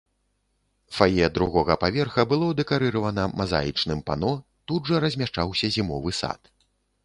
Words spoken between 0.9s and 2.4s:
Фае другога паверха